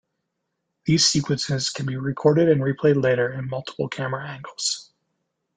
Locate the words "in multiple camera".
3.31-4.27